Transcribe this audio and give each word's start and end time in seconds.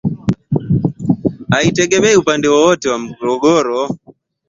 haiegemei 1.51 2.15
upande 2.19 2.47
wowote 2.53 2.87
wa 2.91 2.99
mgogoro 3.01 3.81